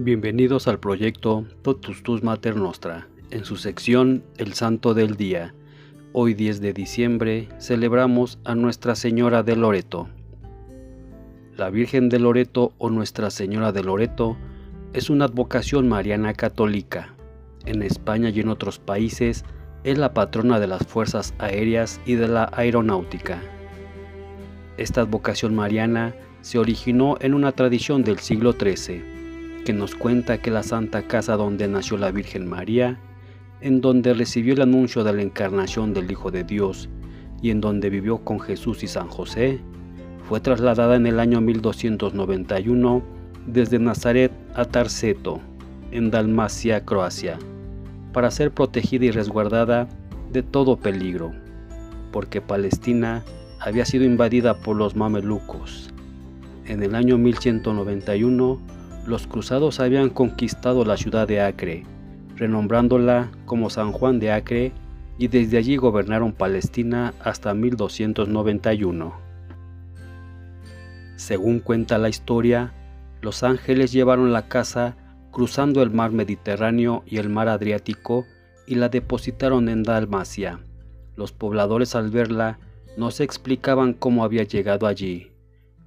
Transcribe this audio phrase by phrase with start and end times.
[0.00, 5.56] Bienvenidos al proyecto Totus Tus Mater Nostra, en su sección El Santo del Día.
[6.12, 10.08] Hoy 10 de diciembre celebramos a Nuestra Señora de Loreto.
[11.56, 14.36] La Virgen de Loreto o Nuestra Señora de Loreto
[14.92, 17.16] es una advocación mariana católica.
[17.66, 19.44] En España y en otros países
[19.82, 23.42] es la patrona de las fuerzas aéreas y de la aeronáutica.
[24.76, 29.17] Esta advocación mariana se originó en una tradición del siglo XIII
[29.64, 32.98] que nos cuenta que la santa casa donde nació la Virgen María,
[33.60, 36.88] en donde recibió el anuncio de la encarnación del Hijo de Dios
[37.42, 39.60] y en donde vivió con Jesús y San José,
[40.28, 43.02] fue trasladada en el año 1291
[43.46, 45.40] desde Nazaret a Tarseto,
[45.90, 47.38] en Dalmacia, Croacia,
[48.12, 49.88] para ser protegida y resguardada
[50.32, 51.32] de todo peligro,
[52.12, 53.24] porque Palestina
[53.60, 55.90] había sido invadida por los mamelucos.
[56.66, 58.60] En el año 1191,
[59.08, 61.84] los cruzados habían conquistado la ciudad de Acre,
[62.36, 64.72] renombrándola como San Juan de Acre,
[65.16, 69.14] y desde allí gobernaron Palestina hasta 1291.
[71.16, 72.72] Según cuenta la historia,
[73.22, 74.96] los ángeles llevaron la casa
[75.32, 78.26] cruzando el mar Mediterráneo y el mar Adriático
[78.66, 80.60] y la depositaron en Dalmacia.
[81.16, 82.58] Los pobladores al verla
[82.96, 85.32] no se explicaban cómo había llegado allí,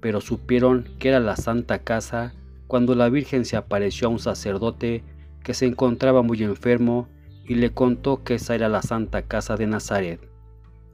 [0.00, 2.34] pero supieron que era la Santa Casa
[2.74, 5.04] cuando la Virgen se apareció a un sacerdote
[5.44, 7.06] que se encontraba muy enfermo
[7.46, 10.18] y le contó que esa era la Santa Casa de Nazaret.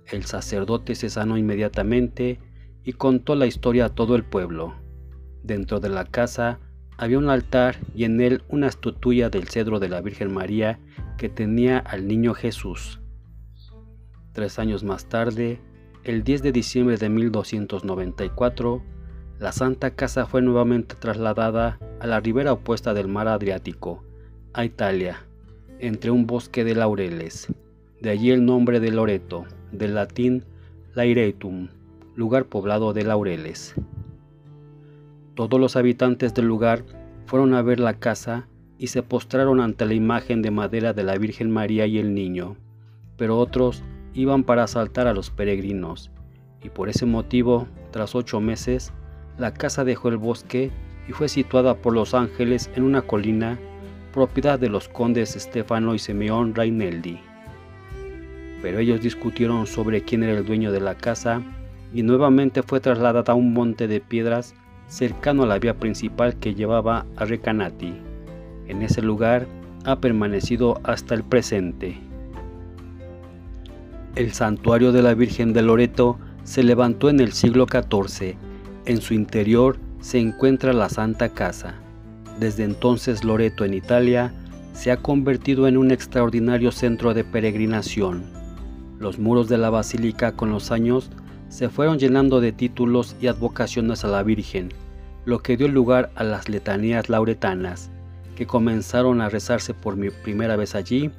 [0.05, 2.39] El sacerdote se sanó inmediatamente
[2.85, 4.75] y contó la historia a todo el pueblo.
[5.43, 6.61] Dentro de la casa
[6.99, 10.79] había un altar y en él una estatuilla del cedro de la Virgen María
[11.17, 13.01] que tenía al niño Jesús.
[14.35, 15.63] Tres años más tarde,
[16.05, 18.83] el 10 de diciembre de 1294,
[19.41, 24.05] la Santa Casa fue nuevamente trasladada a la ribera opuesta del mar Adriático,
[24.53, 25.25] a Italia,
[25.79, 27.49] entre un bosque de laureles.
[28.03, 30.45] De allí el nombre de Loreto, del latín
[30.95, 31.69] Lairetum,
[32.15, 33.75] lugar poblado de laureles.
[35.35, 36.85] Todos los habitantes del lugar
[37.25, 38.47] fueron a ver la casa
[38.77, 42.57] y se postraron ante la imagen de madera de la Virgen María y el niño,
[43.17, 46.11] pero otros iban para asaltar a los peregrinos,
[46.63, 48.93] y por ese motivo, tras ocho meses,
[49.41, 50.71] la casa dejó el bosque
[51.09, 53.59] y fue situada por los ángeles en una colina,
[54.13, 57.19] propiedad de los condes Stefano y Simeón Raineldi.
[58.61, 61.41] Pero ellos discutieron sobre quién era el dueño de la casa
[61.95, 64.55] y nuevamente fue trasladada a un monte de piedras
[64.89, 67.95] cercano a la vía principal que llevaba a Recanati.
[68.69, 69.47] En ese lugar
[69.85, 71.99] ha permanecido hasta el presente.
[74.17, 78.50] El santuario de la Virgen de Loreto se levantó en el siglo XIV
[78.91, 81.75] en su interior se encuentra la Santa Casa.
[82.41, 84.35] Desde entonces Loreto en Italia
[84.73, 88.25] se ha convertido en un extraordinario centro de peregrinación.
[88.99, 91.11] Los muros de la basílica con los años
[91.49, 94.73] se fueron llenando de títulos y advocaciones a la Virgen,
[95.25, 97.91] lo que dio lugar a las letanías lauretanas,
[98.35, 101.11] que comenzaron a rezarse por mi primera vez allí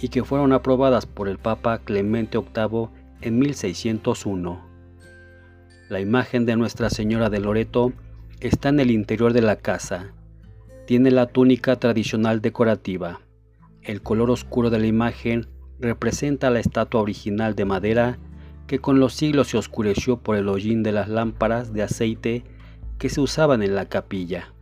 [0.00, 2.88] y que fueron aprobadas por el Papa Clemente VIII
[3.20, 4.67] en 1601.
[5.88, 7.94] La imagen de Nuestra Señora de Loreto
[8.40, 10.12] está en el interior de la casa.
[10.86, 13.20] Tiene la túnica tradicional decorativa.
[13.80, 15.46] El color oscuro de la imagen
[15.80, 18.18] representa la estatua original de madera
[18.66, 22.44] que con los siglos se oscureció por el hollín de las lámparas de aceite
[22.98, 24.52] que se usaban en la capilla.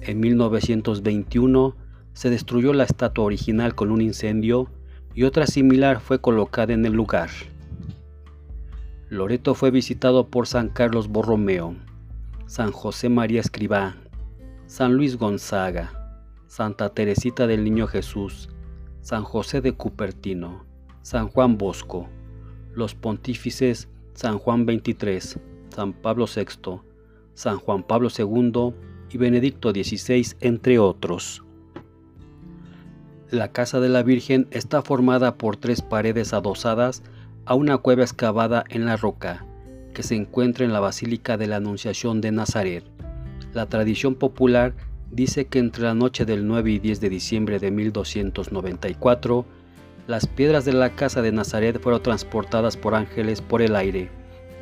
[0.00, 1.76] En 1921
[2.14, 4.70] se destruyó la estatua original con un incendio
[5.14, 7.28] y otra similar fue colocada en el lugar.
[9.12, 11.76] Loreto fue visitado por San Carlos Borromeo,
[12.46, 13.96] San José María Escribá,
[14.64, 18.48] San Luis Gonzaga, Santa Teresita del Niño Jesús,
[19.02, 20.64] San José de Cupertino,
[21.02, 22.08] San Juan Bosco,
[22.72, 26.80] los pontífices San Juan XXIII, San Pablo VI,
[27.34, 28.72] San Juan Pablo II
[29.10, 31.44] y Benedicto XVI, entre otros.
[33.30, 37.02] La casa de la Virgen está formada por tres paredes adosadas
[37.44, 39.44] a una cueva excavada en la roca
[39.94, 42.84] que se encuentra en la Basílica de la Anunciación de Nazaret.
[43.52, 44.74] La tradición popular
[45.10, 49.44] dice que entre la noche del 9 y 10 de diciembre de 1294,
[50.06, 54.08] las piedras de la casa de Nazaret fueron transportadas por ángeles por el aire,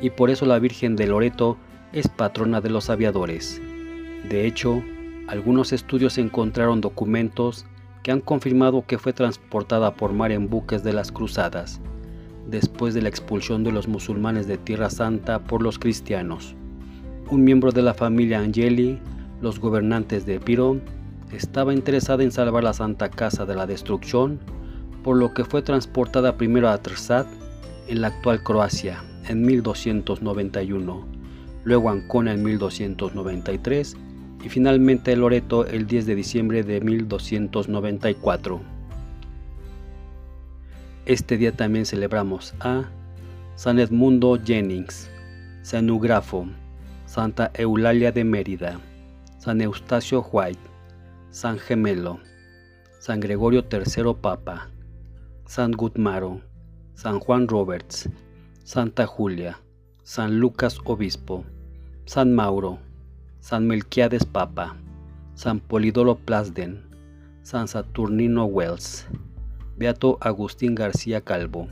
[0.01, 1.57] y por eso la Virgen de Loreto
[1.93, 3.61] es patrona de los aviadores.
[4.27, 4.83] De hecho,
[5.27, 7.65] algunos estudios encontraron documentos
[8.03, 11.79] que han confirmado que fue transportada por mar en buques de las cruzadas
[12.47, 16.55] después de la expulsión de los musulmanes de Tierra Santa por los cristianos.
[17.29, 18.99] Un miembro de la familia Angeli,
[19.41, 20.77] los gobernantes de Epiro,
[21.31, 24.39] estaba interesada en salvar la Santa Casa de la destrucción,
[25.03, 27.27] por lo que fue transportada primero a Trsat,
[27.87, 31.05] en la actual Croacia, en 1291,
[31.63, 33.97] luego a Ancona en 1293
[34.43, 38.61] y finalmente a Loreto el 10 de diciembre de 1294.
[41.07, 42.83] Este día también celebramos a
[43.55, 45.09] San Edmundo Jennings,
[45.63, 46.45] San Ugrafo,
[47.07, 48.79] Santa Eulalia de Mérida,
[49.39, 50.59] San Eustacio White,
[51.31, 52.19] San Gemelo,
[52.99, 54.69] San Gregorio III Papa,
[55.47, 56.39] San Gutmaro,
[56.93, 58.07] San Juan Roberts,
[58.63, 59.59] Santa Julia,
[60.03, 61.43] San Lucas Obispo,
[62.05, 62.77] San Mauro,
[63.39, 64.75] San Melquiades Papa,
[65.33, 66.83] San Polidoro Plasden,
[67.41, 69.07] San Saturnino Wells,
[69.77, 71.67] Beato Agustín García Calvo,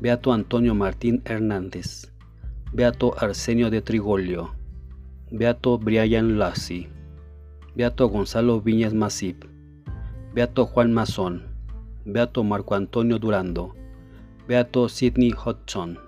[0.00, 2.12] Beato Antonio Martín Hernández,
[2.72, 4.54] Beato Arsenio de Trigolio,
[5.30, 6.88] Beato Brian Lassi,
[7.74, 9.44] Beato Gonzalo Viñas Masip,
[10.34, 11.44] Beato Juan Mazón,
[12.04, 13.74] Beato Marco Antonio Durando,
[14.48, 15.98] Beato Sidney Hodgson,